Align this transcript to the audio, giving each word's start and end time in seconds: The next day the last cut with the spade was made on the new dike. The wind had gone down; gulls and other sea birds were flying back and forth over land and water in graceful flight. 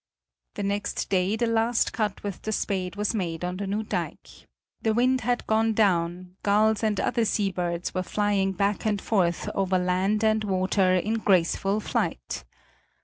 The 0.55 0.63
next 0.63 1.09
day 1.11 1.35
the 1.35 1.45
last 1.45 1.93
cut 1.93 2.23
with 2.23 2.41
the 2.41 2.51
spade 2.51 2.95
was 2.95 3.13
made 3.13 3.45
on 3.45 3.57
the 3.57 3.67
new 3.67 3.83
dike. 3.83 4.27
The 4.81 4.95
wind 4.95 5.21
had 5.21 5.45
gone 5.45 5.73
down; 5.73 6.37
gulls 6.41 6.81
and 6.81 6.99
other 6.99 7.23
sea 7.23 7.51
birds 7.51 7.93
were 7.93 8.01
flying 8.01 8.53
back 8.53 8.83
and 8.87 8.99
forth 8.99 9.47
over 9.53 9.77
land 9.77 10.23
and 10.23 10.43
water 10.43 10.95
in 10.95 11.19
graceful 11.19 11.79
flight. 11.81 12.43